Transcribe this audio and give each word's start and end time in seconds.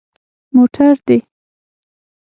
_موټر 0.55 0.93
دي؟ 1.07 1.17